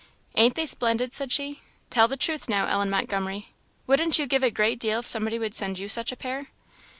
[0.33, 1.61] "Ain't they splendid?" said she.
[1.91, 3.49] "Tell the truth, now, Ellen Montgomery,
[3.85, 6.47] wouldn't you give a great deal if somebody would send you such a pair?"